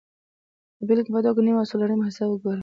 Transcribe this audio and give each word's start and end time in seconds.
د 0.77 0.79
بېلګې 0.87 1.11
په 1.13 1.19
توګه 1.25 1.41
نیم 1.45 1.57
او 1.59 1.69
څلورمه 1.71 2.03
حصه 2.07 2.23
وګورئ 2.27 2.59